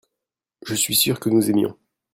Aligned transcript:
je 0.65 0.73
suis 0.73 0.95
sûr 0.95 1.19
que 1.19 1.29
nous 1.29 1.51
aimions. 1.51 1.77